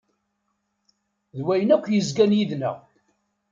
D 1.37 1.39
wayen 1.45 1.73
akk 1.75 1.85
yezgan 1.93 2.35
yid-neɣ. 2.37 2.77